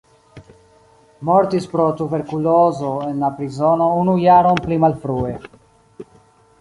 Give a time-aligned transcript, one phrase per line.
[1.29, 5.37] Mortis pro tuberkulozo en la prizono unu jaron pli malfrue.